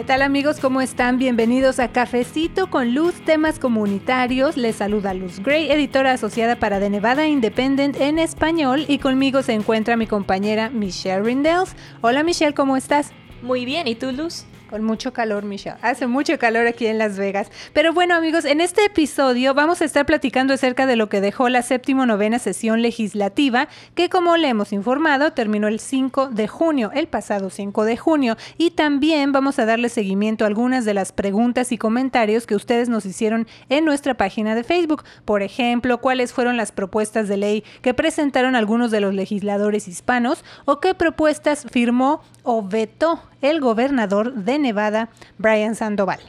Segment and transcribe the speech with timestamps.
[0.00, 0.60] ¿Qué tal amigos?
[0.60, 1.18] ¿Cómo están?
[1.18, 4.56] Bienvenidos a Cafecito con Luz, temas comunitarios.
[4.56, 9.52] Les saluda Luz Gray, editora asociada para The Nevada Independent en español y conmigo se
[9.52, 11.76] encuentra mi compañera Michelle Rindels.
[12.00, 13.12] Hola Michelle, ¿cómo estás?
[13.42, 14.46] Muy bien, ¿y tú Luz?
[14.70, 15.74] Con mucho calor, Michelle.
[15.82, 17.50] Hace mucho calor aquí en Las Vegas.
[17.72, 21.48] Pero bueno, amigos, en este episodio vamos a estar platicando acerca de lo que dejó
[21.48, 23.66] la séptimo novena sesión legislativa,
[23.96, 28.36] que como le hemos informado, terminó el 5 de junio, el pasado 5 de junio.
[28.58, 32.88] Y también vamos a darle seguimiento a algunas de las preguntas y comentarios que ustedes
[32.88, 35.02] nos hicieron en nuestra página de Facebook.
[35.24, 40.44] Por ejemplo, cuáles fueron las propuestas de ley que presentaron algunos de los legisladores hispanos
[40.64, 46.20] o qué propuestas firmó o vetó el gobernador de Nevada, Brian Sandoval.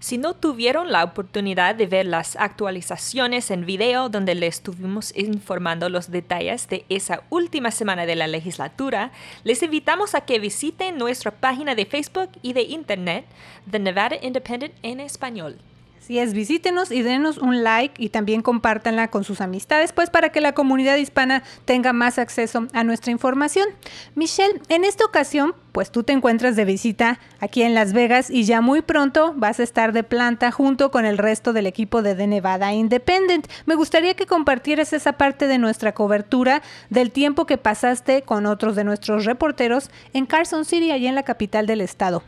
[0.00, 5.88] Si no tuvieron la oportunidad de ver las actualizaciones en video donde les estuvimos informando
[5.88, 9.10] los detalles de esa última semana de la legislatura,
[9.42, 13.24] les invitamos a que visiten nuestra página de Facebook y de Internet,
[13.68, 15.58] The Nevada Independent en español.
[15.98, 20.30] Así es, visítenos y denos un like y también compártanla con sus amistades, pues para
[20.30, 23.66] que la comunidad hispana tenga más acceso a nuestra información.
[24.14, 28.44] Michelle, en esta ocasión, pues tú te encuentras de visita aquí en Las Vegas y
[28.44, 32.14] ya muy pronto vas a estar de planta junto con el resto del equipo de
[32.14, 33.46] The Nevada Independent.
[33.66, 38.76] Me gustaría que compartieras esa parte de nuestra cobertura del tiempo que pasaste con otros
[38.76, 42.22] de nuestros reporteros en Carson City, allí en la capital del estado.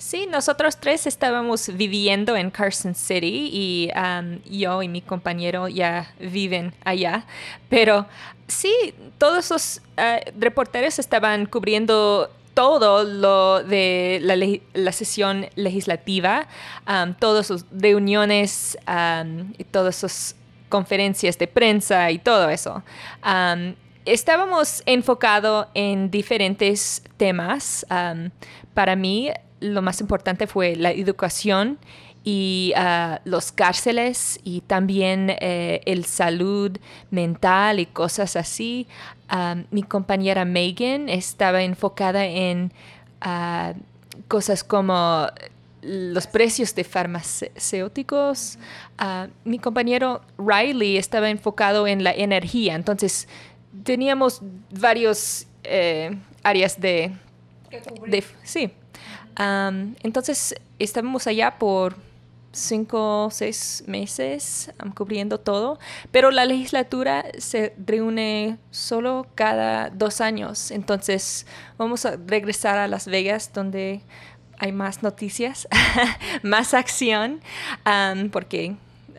[0.00, 6.10] Sí, nosotros tres estábamos viviendo en Carson City y um, yo y mi compañero ya
[6.18, 7.26] viven allá.
[7.68, 8.06] Pero
[8.48, 16.48] sí, todos los uh, reporteros estaban cubriendo todo lo de la, sesión legislativa,
[16.88, 20.34] um, todas sus reuniones um, y todas sus
[20.70, 22.82] conferencias de prensa y todo eso.
[24.06, 27.84] estábamos enfocados en diferentes temas.
[28.72, 31.78] para mí, lo más importante fue la educación
[32.24, 36.76] y ah, los cárceles y también eh, el salud
[37.10, 38.86] mental y cosas así.
[39.28, 42.72] Ah, mi compañera Megan estaba enfocada en
[43.20, 43.74] ah,
[44.28, 45.28] cosas como
[45.82, 48.58] los precios de farmacéuticos.
[49.44, 52.74] mi compañero Riley estaba enfocado en la energía.
[52.74, 53.28] Entonces,
[53.82, 54.42] teníamos
[54.78, 57.12] varios eh, áreas de,
[58.06, 58.24] de...
[58.42, 58.70] Sí,
[59.36, 61.96] entonces estábamos allá por
[62.52, 65.78] cinco o seis meses cubriendo todo,
[66.10, 71.46] pero la legislatura se reúne solo cada dos años, entonces
[71.78, 74.00] vamos a regresar a Las Vegas donde
[74.58, 75.68] hay más noticias,
[76.42, 77.40] más acción,
[78.32, 78.74] porque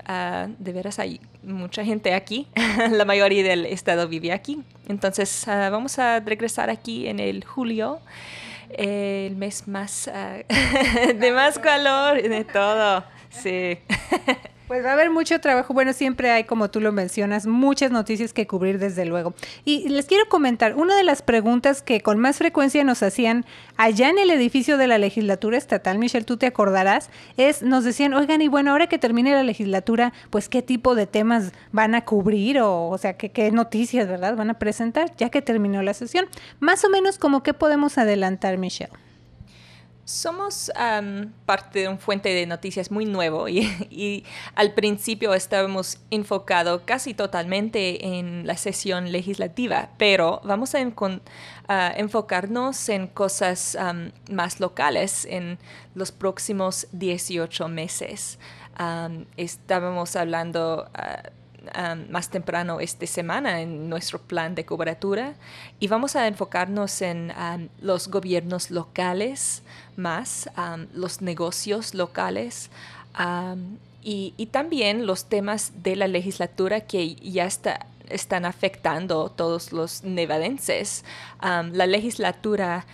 [0.05, 2.47] ah, de veras hay mucha gente aquí,
[2.91, 7.99] la mayoría del estado vive aquí, entonces ah, vamos a regresar aquí en el julio
[8.77, 10.37] el mes más ah,
[11.15, 13.03] de más calor de todo.
[13.29, 13.77] Sí.
[14.71, 15.73] Pues va a haber mucho trabajo.
[15.73, 19.33] Bueno, siempre hay, como tú lo mencionas, muchas noticias que cubrir desde luego.
[19.65, 23.43] Y les quiero comentar, una de las preguntas que con más frecuencia nos hacían
[23.75, 28.13] allá en el edificio de la legislatura estatal, Michelle, tú te acordarás, es, nos decían,
[28.13, 32.05] oigan, y bueno, ahora que termine la legislatura, pues qué tipo de temas van a
[32.05, 34.37] cubrir o, o sea, qué, qué noticias, ¿verdad?
[34.37, 36.27] Van a presentar ya que terminó la sesión.
[36.61, 38.93] Más o menos como qué podemos adelantar, Michelle.
[40.11, 40.69] Somos
[41.45, 48.17] parte de un fuente de noticias muy nuevo y, al principio estábamos enfocados casi totalmente
[48.17, 50.81] en la sesión legislativa, pero vamos a,
[51.95, 53.77] enfocarnos en cosas
[54.29, 55.57] más locales en
[55.95, 58.37] los próximos 18 meses.
[59.37, 60.89] estábamos hablando...
[61.75, 65.35] Ah, más temprano esta semana en nuestro plan de cobertura
[65.79, 67.31] y vamos a enfocarnos en
[67.81, 69.61] los gobiernos locales
[69.95, 70.49] más,
[70.91, 72.71] los negocios locales
[74.01, 80.03] y, también los temas de la legislatura que ya está, están afectando a todos los
[80.03, 81.05] nevadenses.
[81.43, 82.87] la legislatura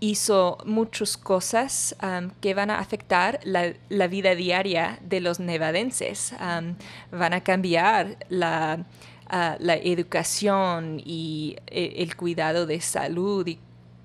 [0.00, 1.96] hizo muchas cosas
[2.40, 6.34] que van a afectar la, vida diaria de los nevadenses.
[6.38, 8.84] van a cambiar la,
[9.28, 13.58] ah, la educación y e, el cuidado de salud y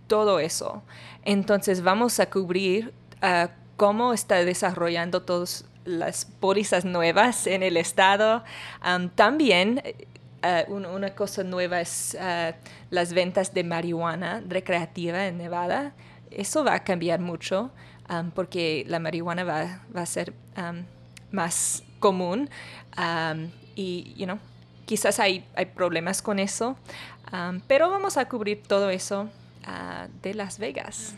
[0.07, 0.83] todo eso.
[1.23, 8.43] Entonces vamos a cubrir ah, cómo está desarrollando todas las pólizas nuevas en el estado.
[9.15, 9.81] también
[10.43, 12.53] eh, una cosa nueva es uh,
[12.89, 15.93] las ventas de marihuana recreativa en Nevada.
[16.29, 17.71] Eso va a cambiar mucho
[18.09, 20.83] um, porque la marihuana va, va a ser um,
[21.31, 22.49] más común
[22.97, 24.39] um, y, you know,
[24.85, 26.75] quizás hay, hay problemas con eso,
[27.67, 29.29] pero vamos a cubrir todo eso
[29.65, 31.15] uh, de Las Vegas.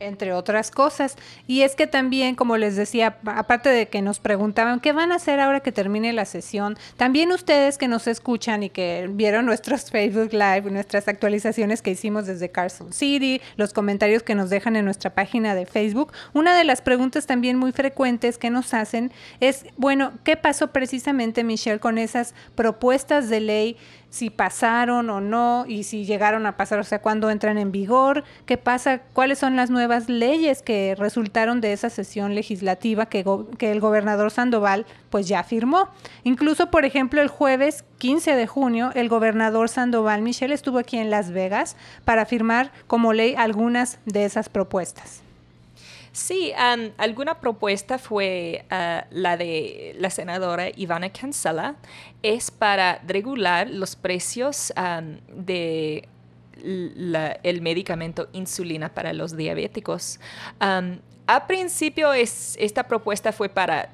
[0.00, 1.16] Entre otras cosas.
[1.46, 5.16] Y es que también, como les decía, aparte de que nos preguntaban qué van a
[5.16, 9.90] hacer ahora que termine la sesión, también ustedes que nos escuchan y que vieron nuestros
[9.90, 14.84] Facebook Live, nuestras actualizaciones que hicimos desde Carson City, los comentarios que nos dejan en
[14.84, 19.66] nuestra página de Facebook, una de las preguntas también muy frecuentes que nos hacen es,
[19.76, 23.76] bueno, ¿qué pasó precisamente, Michelle, con esas propuestas de ley?
[24.16, 28.24] si pasaron o no y si llegaron a pasar, o sea, cuándo entran en vigor,
[28.46, 33.24] qué pasa, cuáles son las nuevas leyes que resultaron de esa sesión legislativa que,
[33.60, 35.88] el gobernador Sandoval pues ya firmó.
[36.24, 41.10] Incluso, por ejemplo, el jueves 15 de junio, el gobernador Sandoval Michel estuvo aquí en
[41.10, 45.22] Las Vegas para firmar como ley algunas de esas propuestas.
[46.12, 46.52] Sí,
[46.96, 51.76] alguna propuesta fue ah, la de la senadora Ivana Cancela,
[52.22, 54.72] es para regular los precios
[55.28, 56.08] de
[56.62, 60.20] el medicamento insulina para los diabéticos.
[60.58, 63.90] a principio es, esta propuesta fue para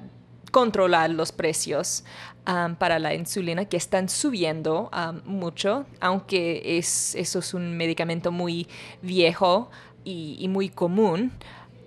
[0.51, 2.03] controlar los precios
[2.45, 4.91] para la insulina que están subiendo
[5.25, 8.67] mucho, aunque es, eso es un medicamento muy
[9.01, 9.69] viejo
[10.03, 11.31] y muy común.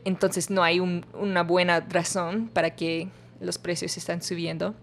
[0.04, 3.08] Entonces no hay una buena razón para que
[3.40, 4.74] los precios están subiendo.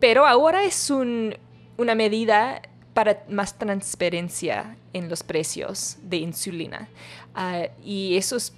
[0.00, 2.62] Pero ahora es una medida
[2.96, 6.88] para más transparencia en los precios de insulina.
[7.34, 8.54] Ah, y eso es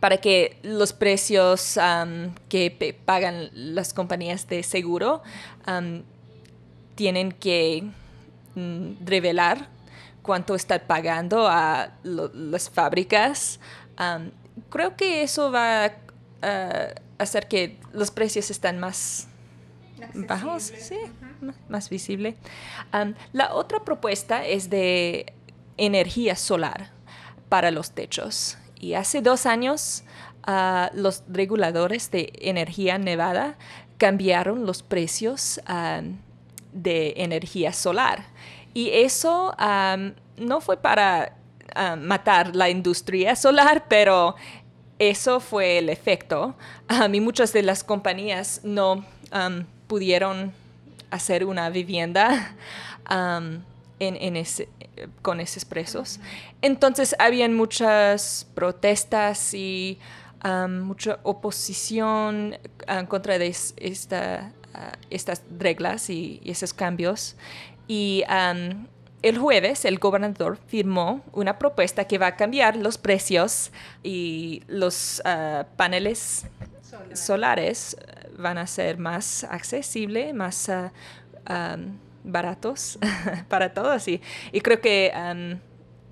[0.00, 1.78] para que los precios
[2.48, 5.22] que pagan las compañías de seguro
[6.94, 7.84] tienen que
[8.54, 9.68] mm, revelar
[10.22, 13.60] cuánto están pagando a las fábricas.
[14.70, 15.92] Creo que eso va
[16.40, 19.28] a hacer que los precios estén más
[20.14, 20.96] bajos, sí,
[21.68, 22.36] más visible.
[23.32, 25.32] la otra propuesta es de
[25.76, 26.90] energía solar
[27.48, 28.58] para los techos.
[28.80, 30.04] Y hace dos años
[30.44, 33.56] ah, los reguladores de energía nevada
[33.98, 35.60] cambiaron los precios
[36.72, 38.24] de energía solar.
[38.74, 39.54] Y eso
[40.38, 41.36] no fue para
[41.98, 44.34] matar la industria solar, pero
[44.98, 46.56] eso fue el efecto.
[47.12, 49.04] Y muchas de las compañías no
[49.86, 50.52] pudieron
[51.12, 52.56] hacer una vivienda
[54.00, 54.68] en, ese,
[55.20, 56.18] con esos precios.
[56.60, 59.98] Entonces, habían muchas protestas y
[60.68, 62.58] mucha oposición
[63.08, 64.52] contra de esta,
[65.10, 67.36] estas reglas y, esos cambios.
[67.86, 68.24] Y
[69.22, 73.70] el jueves el gobernador firmó una propuesta que va a cambiar los precios
[74.02, 76.44] y los ah, paneles
[77.14, 77.96] solares
[78.38, 81.76] van a ser más accesibles, más ah,
[82.24, 82.98] baratos
[83.48, 84.06] para todos.
[84.08, 84.20] Y,
[84.52, 85.12] y creo que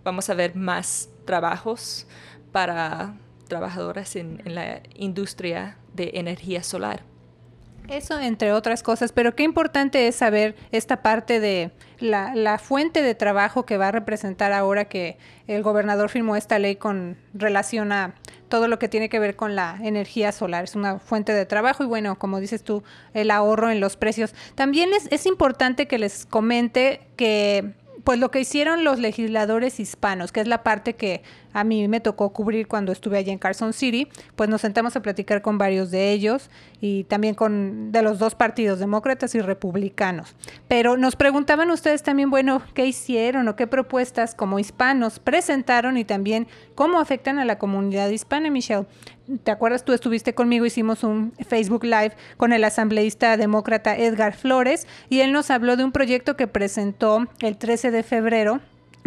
[0.04, 2.06] vamos a ver más trabajos
[2.52, 3.14] para
[3.48, 7.10] trabajadoras en la industria de energía solar.
[7.90, 13.16] Eso entre otras cosas, pero qué importante es saber esta parte de la, fuente de
[13.16, 15.18] trabajo que va a representar ahora que
[15.48, 18.14] el gobernador firmó esta ley con relación a
[18.50, 20.64] todo lo que tiene que ver con la energía solar.
[20.64, 22.82] Es una fuente de trabajo y bueno, como dices tú,
[23.14, 24.34] el ahorro en los precios.
[24.54, 27.72] También es, es importante que les comente que
[28.10, 31.22] pues lo que hicieron los legisladores hispanos, que es la parte que
[31.52, 35.00] a mí me tocó cubrir cuando estuve allí en Carson City, pues nos sentamos a
[35.00, 36.50] platicar con varios de ellos
[36.80, 40.34] y también con de los dos partidos, demócratas y republicanos.
[40.66, 46.04] Pero nos preguntaban ustedes también, bueno, ¿qué hicieron o qué propuestas como hispanos presentaron y
[46.04, 48.86] también cómo afectan a la comunidad hispana, Michelle?
[49.44, 49.84] ¿Te acuerdas?
[49.84, 55.32] Tú estuviste conmigo, hicimos un Facebook Live con el asambleísta demócrata Edgar Flores y él
[55.32, 58.60] nos habló de un proyecto que presentó el 13 de febrero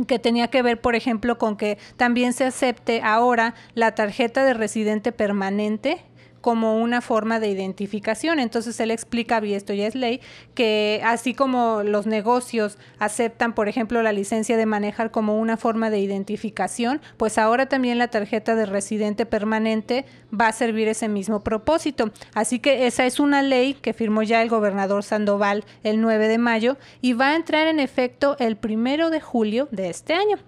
[0.07, 4.53] que tenía que ver, por ejemplo, con que también se acepte ahora la tarjeta de
[4.53, 6.03] residente permanente
[6.43, 8.37] como una forma de identificación.
[8.37, 10.19] Entonces él explica, y esto ya es ley,
[10.55, 15.89] que así como los negocios aceptan, por ejemplo, la licencia de manejar como una forma
[15.89, 20.03] de identificación, pues ahora también la tarjeta de residente permanente
[20.37, 22.11] va a servir ese mismo propósito.
[22.33, 26.37] Así que esa es una ley que firmó ya el gobernador Sandoval el 9 de
[26.39, 30.39] mayo y va a entrar en efecto el primero de julio de este año.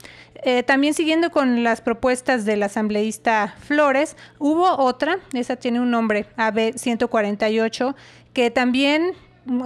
[0.43, 6.25] Eh, también siguiendo con las propuestas del asambleísta Flores, hubo otra, esa tiene un nombre,
[6.37, 7.95] AB 148,
[8.33, 9.13] que también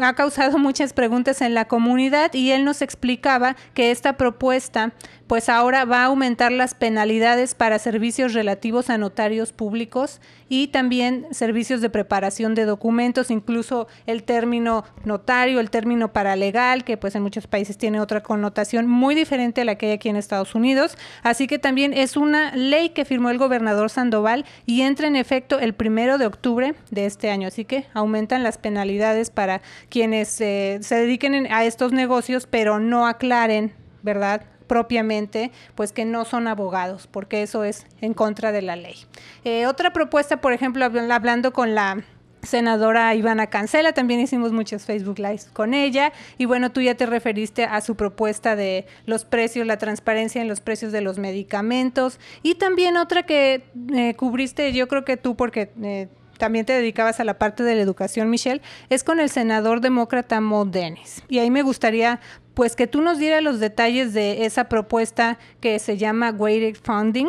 [0.02, 4.94] ha causado muchas preguntas en la comunidad y él nos explicaba que esta propuesta
[5.30, 11.28] pues ahora va a aumentar las penalidades para servicios relativos a notarios públicos y también
[11.30, 17.22] servicios de preparación de documentos, incluso el término notario, el término paralegal, que pues en
[17.22, 20.98] muchos países tiene otra connotación muy diferente a la que hay aquí en Estados Unidos.
[21.22, 25.60] Así que también es una ley que firmó el gobernador Sandoval y entra en efecto
[25.60, 27.50] el primero de octubre de este año.
[27.50, 33.06] Así que aumentan las penalidades para quienes eh, se dediquen a estos negocios, pero no
[33.06, 34.42] aclaren, ¿verdad?
[34.70, 38.96] Propiamente, pues que no son abogados, porque eso es en contra de la ley.
[39.44, 42.04] Eh, otra propuesta, por ejemplo, hablando con la
[42.44, 47.06] senadora Ivana Cancela, también hicimos muchos Facebook Lives con ella y bueno, tú ya te
[47.06, 52.20] referiste a su propuesta de los precios, la transparencia en los precios de los medicamentos
[52.44, 55.72] y también otra que eh, cubriste, yo creo que tú porque...
[55.82, 56.08] Eh,
[56.40, 60.42] también te dedicabas a la parte de la educación, Michelle, es con el senador demócrata
[60.42, 61.22] Mo Dennis.
[61.28, 62.20] Y ahí me gustaría
[62.56, 67.28] pues que tú nos dieras los detalles de esa propuesta que se llama Weighted Funding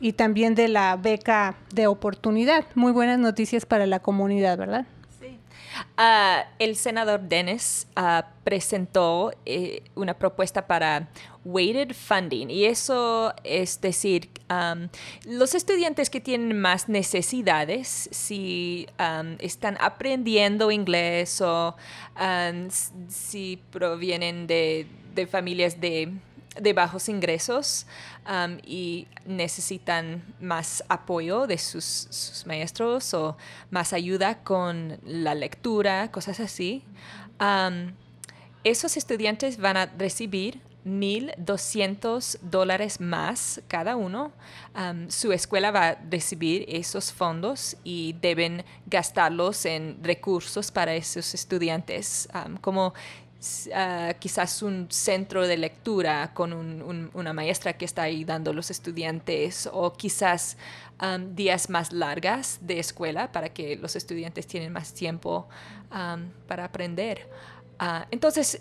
[0.00, 2.66] y también de la beca de oportunidad.
[2.74, 4.86] Muy buenas noticias para la comunidad, ¿verdad?
[5.96, 11.08] Uh, el senador Dennis uh, presentó eh, una propuesta para
[11.44, 12.50] weighted funding.
[12.50, 14.88] Y eso es decir, um,
[15.24, 21.76] los estudiantes que tienen más necesidades, si um, están aprendiendo inglés o
[22.20, 22.68] um,
[23.08, 26.12] si provienen de, de familias de
[26.60, 27.86] de bajos ingresos
[28.28, 33.36] um, y necesitan más apoyo de sus, maestros o
[33.70, 36.82] más ayuda con la lectura, cosas así.
[37.40, 37.92] Um,
[38.64, 44.32] esos estudiantes van a recibir 1.200 dólares más cada uno.
[44.74, 51.34] Um, su escuela va a recibir esos fondos y deben gastarlos en recursos para esos
[51.34, 52.28] estudiantes,
[52.60, 52.94] como
[53.72, 56.52] Ah, quizás un centro de lectura con
[57.14, 60.56] una maestra que está ahí dando los estudiantes o quizás
[61.36, 65.48] días más largas de escuela para que los estudiantes tienen más tiempo
[66.48, 67.30] para aprender.
[67.78, 68.60] Ah, entonces,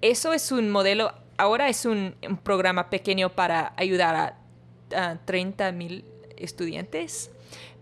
[0.00, 4.16] eso es un modelo, ahora es un, programa pequeño para ayudar
[4.94, 6.06] a, a 30 mil
[6.38, 7.30] estudiantes,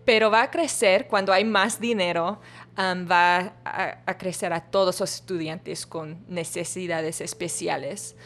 [0.05, 2.41] pero va a crecer cuando hay más dinero
[2.77, 8.17] va a, crecer a todos los estudiantes con necesidades especiales.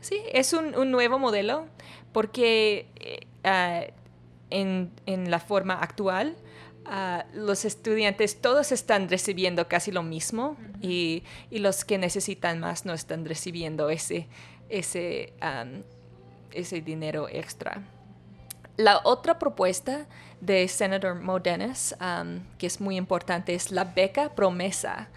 [0.00, 1.66] sí, es un, nuevo modelo
[2.12, 3.84] porque eh, ah,
[4.50, 4.90] en,
[5.30, 6.36] la forma actual
[6.86, 12.94] ah, los estudiantes todos están recibiendo casi lo mismo y, los que necesitan más no
[12.94, 14.26] están recibiendo ese,
[14.68, 15.34] ese,
[16.52, 17.82] ese dinero extra.
[18.76, 20.06] La otra propuesta
[20.40, 25.08] de Senator Mo Dennis, um, que es muy importante, es la beca promesa.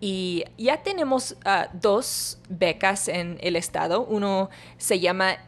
[0.00, 4.04] Y ya tenemos uh, dos becas en el estado.
[4.04, 5.38] Uno se llama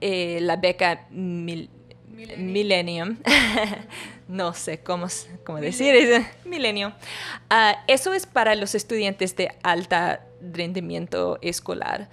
[0.00, 3.18] eh, la beca Millennium.
[4.28, 5.08] no sé cómo,
[5.44, 6.24] cómo decir eso.
[6.44, 6.92] Millennium.
[7.50, 12.08] Uh, eso es para los estudiantes de alta rendimiento escolar.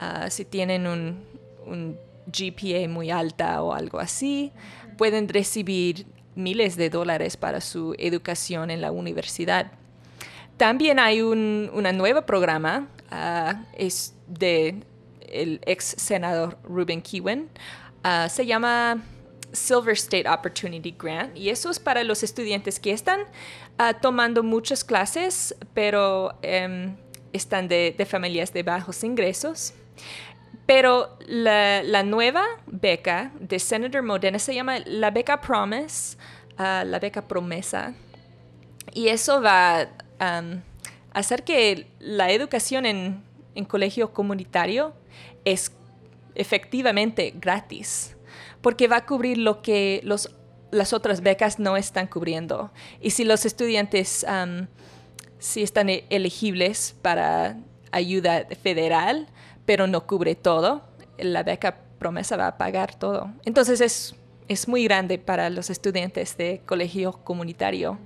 [0.00, 1.24] Uh, si tienen un,
[1.66, 1.98] un
[2.32, 4.52] GPA muy alta o algo así,
[4.96, 9.72] pueden recibir miles de dólares para su educación en la universidad.
[10.56, 14.82] También hay un una nuevo programa, ah, es de
[15.30, 17.48] el ex senador Ruben Kewen,
[18.02, 19.02] ah, se llama
[19.52, 23.20] Silver State Opportunity Grant y eso es para los estudiantes que están
[23.78, 26.96] ah, tomando muchas clases, pero em,
[27.32, 29.74] están de, de familias de bajos ingresos.
[30.68, 36.18] Pero la, nueva beca de Senator Modena se llama la beca Promise,
[36.58, 37.94] ah, la beca promesa.
[38.92, 40.42] Y eso va a
[41.14, 43.24] hacer que la educación en,
[43.66, 44.92] colegio comunitario
[45.46, 45.72] es
[46.34, 48.14] efectivamente gratis,
[48.60, 50.02] porque va a cubrir lo que
[50.70, 52.70] las otras becas no están cubriendo.
[53.00, 54.26] Y si los estudiantes
[55.38, 57.56] si están e-, elegibles para
[57.90, 59.28] ayuda federal,
[59.68, 60.80] pero no cubre todo.
[61.18, 63.30] La beca promesa va a pagar todo.
[63.44, 64.14] Entonces es,
[64.48, 67.98] es muy grande para los estudiantes de colegio comunitario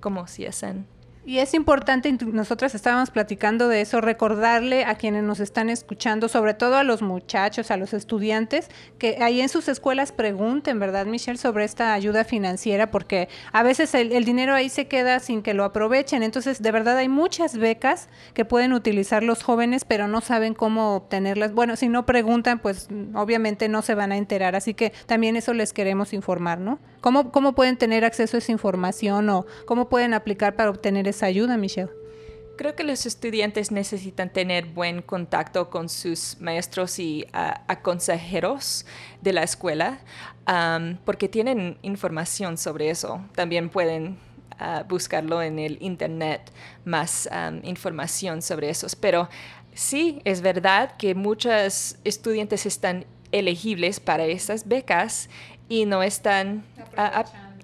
[0.00, 0.84] como CSN.
[1.24, 6.54] Y es importante, nosotras estábamos platicando de eso, recordarle a quienes nos están escuchando, sobre
[6.54, 11.36] todo a los muchachos, a los estudiantes, que ahí en sus escuelas pregunten, ¿verdad, Michelle,
[11.36, 12.90] sobre esta ayuda financiera?
[12.90, 16.22] Porque a veces el, dinero ahí se queda sin que lo aprovechen.
[16.22, 20.96] Entonces, de verdad, hay muchas becas que pueden utilizar los jóvenes, pero no saben cómo
[20.96, 21.52] obtenerlas.
[21.52, 24.56] Bueno, si no preguntan, pues obviamente no se van a enterar.
[24.56, 26.78] Así que también eso les queremos informar, ¿no?
[27.00, 31.26] ¿Cómo, cómo pueden tener acceso a esa información o cómo pueden aplicar para obtener esa
[31.26, 31.90] ayuda, Michelle?
[32.58, 38.84] creo que los estudiantes necesitan tener buen contacto con sus maestros y uh, consejeros
[39.22, 40.00] de la escuela
[41.04, 43.22] porque tienen información sobre eso.
[43.34, 44.16] También pueden
[44.58, 46.50] uh, buscarlo en el internet,
[46.86, 47.28] más
[47.64, 48.86] información sobre eso.
[48.98, 49.28] Pero
[49.74, 55.28] sí, es verdad que muchos estudiantes están elegibles para esas becas
[55.68, 56.64] y no están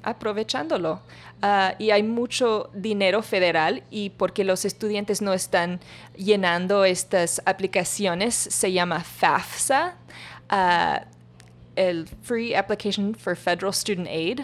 [0.03, 1.01] aprovechándolo.
[1.43, 5.79] Ah, y hay mucho dinero federal y porque los estudiantes no están
[6.17, 9.95] llenando estas aplicaciones, se llama FAFSA,
[10.49, 11.05] ah,
[11.77, 14.41] el Free Application for Federal Student Aid.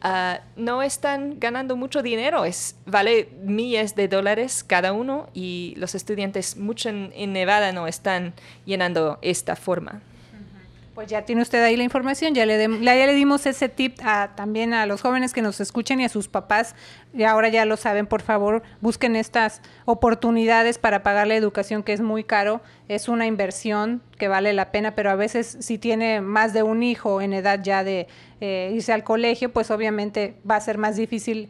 [0.00, 5.94] Ah, no están ganando mucho dinero, es, vale miles de dólares cada uno y los
[5.94, 8.32] estudiantes mucho en Nevada no están
[8.64, 10.00] llenando esta forma.
[10.94, 14.34] Pues ya tiene usted ahí la información, ya le, ya le dimos ese tip a,
[14.34, 16.74] también a los jóvenes que nos escuchan y a sus papás,
[17.14, 21.92] y ahora ya lo saben, por favor, busquen estas oportunidades para pagar la educación que
[21.92, 26.20] es muy caro, es una inversión que vale la pena, pero a veces si tiene
[26.20, 28.08] más de un hijo en edad ya de
[28.40, 31.48] eh, irse al colegio, pues obviamente va a ser más difícil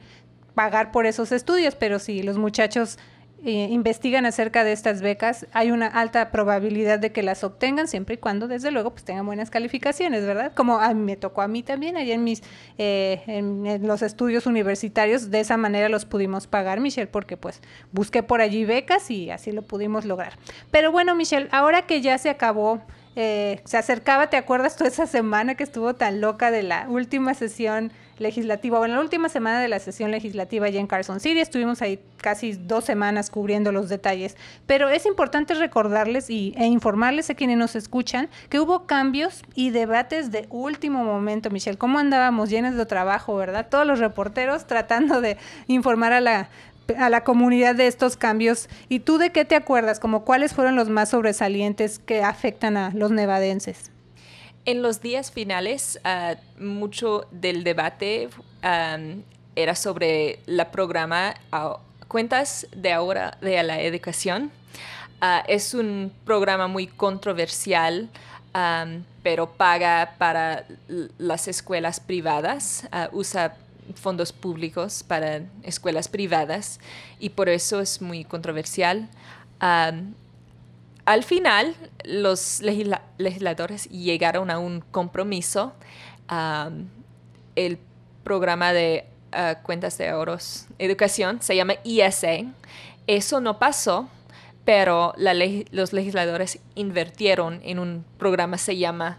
[0.54, 2.98] pagar por esos estudios, pero si los muchachos
[3.44, 8.16] eh, investigan acerca de estas becas, hay una alta probabilidad de que las obtengan siempre
[8.16, 10.52] y cuando, desde luego, pues tengan buenas calificaciones, ¿verdad?
[10.54, 12.42] Como a mí me tocó a mí también, allá en mis
[12.78, 18.22] eh, en, los estudios universitarios, de esa manera los pudimos pagar, Michelle, porque pues busqué
[18.22, 20.34] por allí becas y así lo pudimos lograr.
[20.70, 22.82] Pero bueno, Michelle, ahora que ya se acabó
[23.16, 27.34] eh, se acercaba, ¿te acuerdas toda esa semana que estuvo tan loca de la última
[27.34, 31.40] sesión legislativa, o en la última semana de la sesión legislativa allá en Carson City?
[31.40, 34.36] Estuvimos ahí casi dos semanas cubriendo los detalles,
[34.66, 39.70] pero es importante recordarles y, e informarles a quienes nos escuchan que hubo cambios y
[39.70, 41.78] debates de último momento, Michelle.
[41.78, 43.68] ¿Cómo andábamos llenos de trabajo, verdad?
[43.68, 45.36] Todos los reporteros tratando de
[45.66, 46.48] informar a la
[46.98, 48.68] a la comunidad de estos cambios.
[48.88, 50.00] ¿Y tú de qué te acuerdas?
[50.00, 53.90] Como cuáles fueron los más sobresalientes que afectan a los nevadenses?
[54.66, 58.28] En los días finales, ah, mucho del debate
[59.56, 64.50] era sobre la programa ah, Cuentas de Ahora de la Educación.
[65.22, 68.10] Ah, es un programa muy controversial,
[69.22, 70.66] pero paga para
[71.18, 72.86] las escuelas privadas.
[73.12, 73.56] usa
[73.94, 76.80] fondos públicos para escuelas privadas
[77.18, 79.08] y por eso es muy controversial.
[81.04, 85.72] Al final, los legisladores llegaron a un compromiso.
[87.56, 87.78] el
[88.24, 92.44] programa de ah, cuentas de ahorros, educación, se llama ESA.
[93.06, 94.08] Eso no pasó,
[94.64, 99.18] pero los legisladores invirtieron en un programa que se llama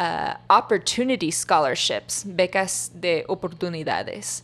[0.00, 4.42] Uh, opportunity scholarships, becas de oportunidades.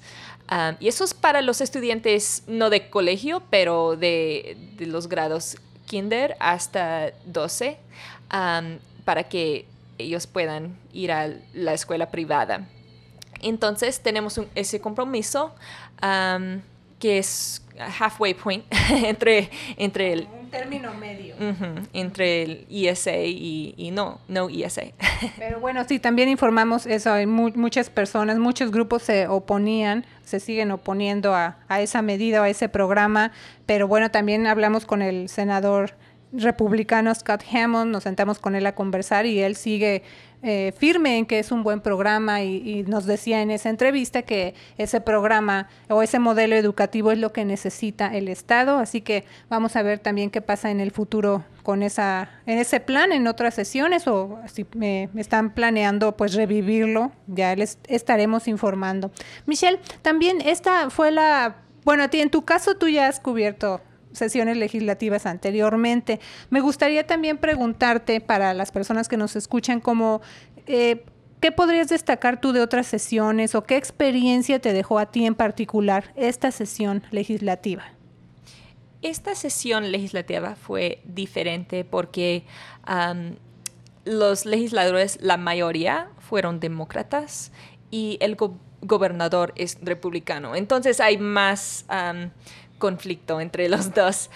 [0.81, 7.13] Y eso es para los estudiantes no de colegio, pero de, los grados kinder hasta
[7.25, 7.79] 12,
[8.33, 9.67] um, para que
[9.99, 12.67] ellos puedan ir a la escuela privada.
[13.41, 15.55] Entonces tenemos ese compromiso
[16.99, 17.63] que es
[17.99, 21.35] halfway point entre, entre el término medio.
[21.93, 24.83] entre el ISA y, no, no ISA.
[25.39, 27.13] Pero bueno, sí, también informamos eso.
[27.13, 32.49] Hay muchas personas, muchos grupos se oponían, se siguen oponiendo a, a esa medida, a
[32.49, 33.33] ese programa.
[33.67, 35.95] Pero bueno, también hablamos con el senador
[36.33, 40.03] republicano Scott Hammond, nos sentamos con él a conversar y él sigue
[40.49, 44.55] eh, firme en que es un buen programa y, nos decía en esa entrevista que
[44.79, 49.75] ese programa o ese modelo educativo es lo que necesita el Estado, así que vamos
[49.75, 53.55] a ver también qué pasa en el futuro con esa en ese plan en otras
[53.55, 59.11] sesiones o si me, están planeando pues revivirlo, ya les estaremos informando.
[59.47, 63.81] Michelle, también esta fue la bueno, a ti en tu caso tú ya has cubierto
[64.17, 66.21] sesiones legislativas anteriormente.
[66.51, 70.21] Me gustaría también preguntarte para las personas que nos escuchan como...
[70.67, 71.05] Eh,
[71.39, 75.35] ¿Qué podrías destacar tú de otras sesiones o qué experiencia te dejó a ti en
[75.35, 77.85] particular esta sesión legislativa?
[79.03, 82.45] Esta sesión legislativa fue diferente porque
[84.05, 87.53] los legisladores, la mayoría, fueron demócratas
[87.91, 88.37] y el
[88.81, 90.57] gobernador es republicano.
[90.57, 91.85] Entonces hay más
[92.79, 94.31] conflicto entre los dos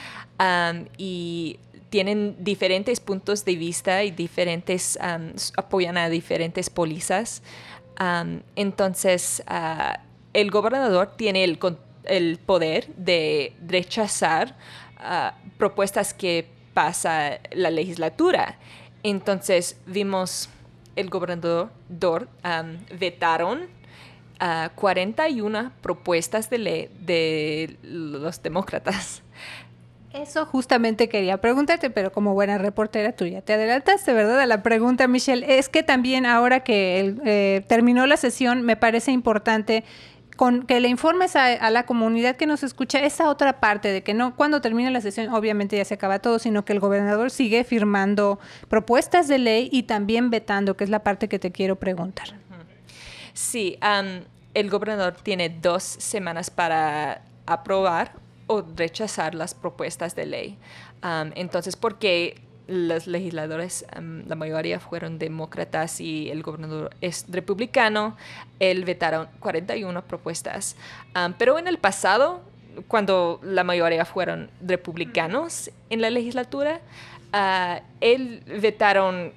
[0.96, 1.58] y
[1.90, 4.98] tienen diferentes puntos de vista y diferentes
[5.56, 7.42] apoyan a diferentes pólizas.
[8.56, 10.00] entonces, ah,
[10.32, 11.58] el gobernador tiene el,
[12.04, 14.56] el poder de rechazar
[14.98, 18.58] ah, propuestas que pasa la legislatura.
[19.02, 20.48] Entonces, vimos
[20.96, 21.70] el gobernador
[22.98, 23.68] vetaron
[24.74, 29.22] 41 propuestas de ley de los demócratas.
[30.12, 34.40] Eso justamente quería preguntarte, pero como buena reportera tú ya te adelantaste, ¿verdad?
[34.40, 35.58] A la pregunta, Michelle.
[35.58, 39.84] Es que también ahora que eh, terminó la sesión, me parece importante
[40.40, 44.14] con que le informes a, la comunidad que nos escucha esa otra parte de que
[44.14, 47.62] no cuando termine la sesión obviamente ya se acaba todo, sino que el gobernador sigue
[47.62, 52.38] firmando propuestas de ley y también vetando, que es la parte que te quiero preguntar.
[53.34, 53.78] Sí,
[54.54, 58.12] el gobernador tiene dos semanas para aprobar
[58.46, 60.58] o rechazar las propuestas de ley.
[61.34, 63.84] entonces, porque los legisladores,
[64.26, 68.16] la mayoría fueron demócratas y el gobernador es republicano,
[68.60, 70.76] él vetaron 41 propuestas.
[71.38, 72.42] pero en el pasado,
[72.88, 76.80] cuando la mayoría fueron republicanos en la legislatura,
[77.32, 79.32] uh, él vetaron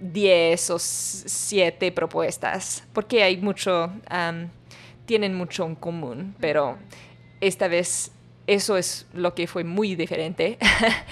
[0.00, 3.92] 10 o 7 propuestas, porque hay mucho,
[5.06, 6.78] tienen mucho en común, pero
[7.40, 8.12] esta vez
[8.48, 10.58] eso es lo que fue muy diferente.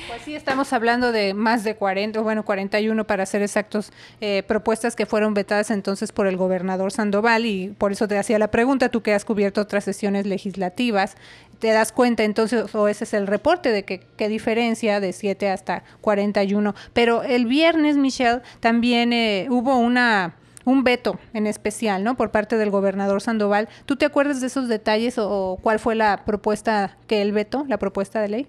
[0.09, 4.95] Pues sí, estamos hablando de más de 40, bueno, 41 para ser exactos, eh, propuestas
[4.95, 8.89] que fueron vetadas entonces por el gobernador Sandoval y por eso te hacía la pregunta,
[8.89, 11.17] tú que has cubierto otras sesiones legislativas,
[11.59, 15.51] te das cuenta entonces, o ese es el reporte de que qué diferencia de 7
[15.51, 16.75] hasta 41.
[16.93, 22.17] Pero el viernes, Michelle, también eh, hubo una un veto en especial, ¿no?
[22.17, 23.69] Por parte del gobernador Sandoval.
[23.87, 27.79] ¿Tú te acuerdas de esos detalles o, cuál fue la propuesta que él vetó, la
[27.79, 28.47] propuesta de ley?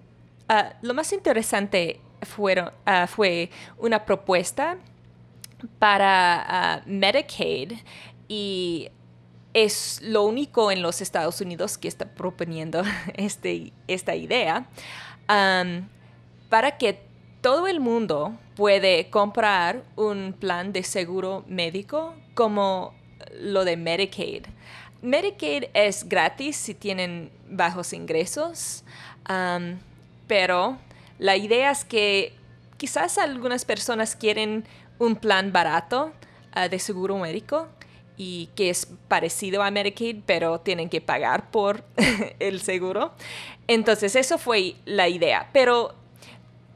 [0.50, 4.78] Ah, lo más interesante fueron, ah, fue una propuesta
[5.78, 7.74] para ah, Medicaid
[8.28, 8.90] y
[9.64, 12.84] es lo único en los Estados Unidos que está proponiendo
[13.16, 14.68] este, esta idea
[16.50, 17.02] para que
[17.42, 22.94] todo el mundo puede comprar un plan de seguro médico como
[23.34, 24.46] lo de Medicaid.
[25.02, 28.84] Medicaid es gratis si tienen bajos ingresos,
[30.28, 30.78] pero
[31.20, 32.34] la idea es que
[32.78, 34.66] quizás algunas personas quieren
[35.00, 36.12] un plan barato
[36.54, 37.68] ah, de seguro médico
[38.18, 41.84] y que es parecido a Medicaid, pero tienen que pagar por
[42.40, 43.14] el seguro.
[43.68, 45.50] Entonces, eso fue la idea.
[45.54, 45.94] Pero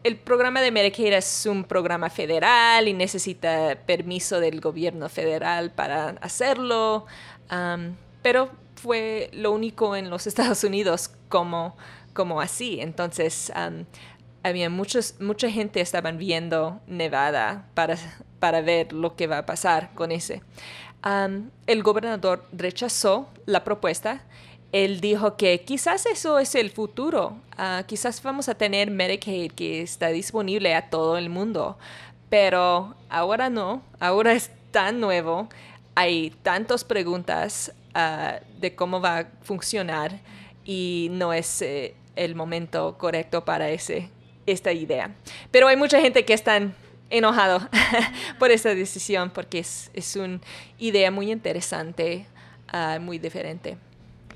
[0.03, 6.09] el programa de Medicaid es un programa federal y necesita permiso del gobierno federal para
[6.21, 7.05] hacerlo,
[8.21, 11.75] pero fue lo único en los Estados Unidos como,
[12.13, 12.79] como así.
[12.81, 13.51] Entonces,
[14.43, 17.97] había muchos, mucha gente estaban viendo Nevada para,
[18.39, 20.41] para ver lo que va a pasar con ese.
[21.03, 24.21] El gobernador rechazó la propuesta
[24.71, 27.37] él dijo que quizás eso es el futuro.
[27.57, 31.77] Ah, quizás vamos a tener Medicaid que está disponible a todo el mundo.
[32.29, 35.49] Pero ahora no, ahora es tan nuevo.
[35.95, 40.19] Hay tantas preguntas ah, de cómo va a funcionar
[40.63, 44.09] y no es eh, el momento correcto para ese,
[44.45, 45.13] esta idea.
[45.51, 46.73] Pero hay mucha gente que están
[47.11, 47.67] enojado
[48.39, 50.39] por esta decisión porque es, es una
[50.79, 52.25] idea muy interesante,
[52.67, 53.77] ah, muy diferente.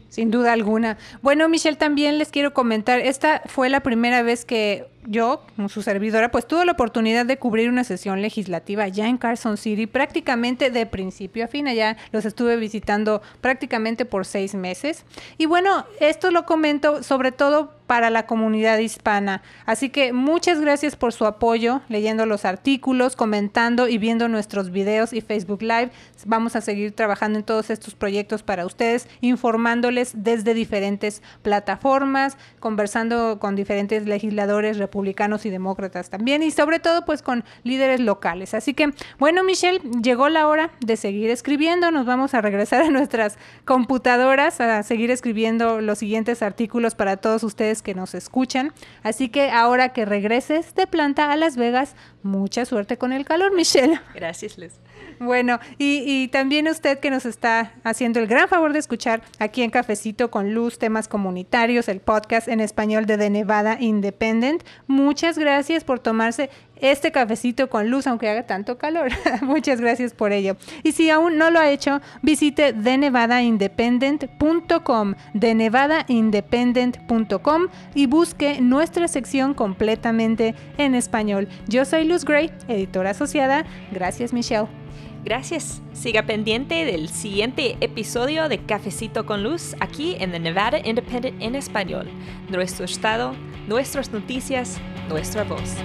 [0.10, 0.98] Sin duda alguna.
[1.22, 6.32] Bueno, Michelle, también les quiero comentar, esta fue la primera vez que yo, su servidora,
[6.32, 10.86] pues tuve la oportunidad de cubrir una sesión legislativa ya en Carson City, prácticamente de
[10.86, 11.68] principio a fin.
[11.68, 15.06] Allá los estuve visitando prácticamente por seis meses.
[15.38, 19.42] Y bueno, esto lo comento sobre todo para la comunidad hispana.
[19.66, 25.14] Así que muchas gracias por su apoyo, leyendo los artículos, comentando y viendo nuestros videos
[25.14, 25.92] y Facebook Live.
[26.26, 33.40] Vamos a seguir trabajando en todos estos proyectos para ustedes, informándoles desde diferentes plataformas, conversando
[33.40, 38.54] con diferentes legisladores y demócratas también y sobre todo pues con líderes locales.
[38.54, 42.90] Así que bueno Michelle, llegó la hora de seguir escribiendo, nos vamos a regresar a
[42.90, 48.72] nuestras computadoras a seguir escribiendo los siguientes artículos para todos ustedes que nos escuchan.
[49.04, 53.54] Así que ahora que regreses de planta a Las Vegas, mucha suerte con el calor
[53.54, 54.00] Michelle.
[54.14, 54.80] Gracias Liz.
[55.20, 59.62] Bueno, y, y, también usted que nos está haciendo el gran favor de escuchar aquí
[59.62, 64.64] en Cafecito con Luz, temas comunitarios, el podcast en español de The Nevada Independent.
[64.88, 66.50] Muchas gracias por tomarse
[66.82, 69.10] este cafecito con luz, aunque haga tanto calor.
[69.42, 70.56] Muchas gracias por ello.
[70.84, 80.56] Y si aún no lo ha hecho, visite thenevadaindependent.com, thenevadaindependent.com y busque nuestra sección completamente
[80.78, 81.48] en español.
[81.68, 83.64] Yo soy Luz Gray, editora asociada.
[83.92, 84.85] Gracias, Michelle.
[85.26, 85.82] Gracias.
[85.92, 91.56] Siga pendiente del siguiente episodio de Cafecito con Luz aquí en The Nevada Independent en
[91.56, 92.08] español.
[92.50, 93.34] Nuestro estado,
[93.68, 95.78] nuestras noticias, nuestra voz.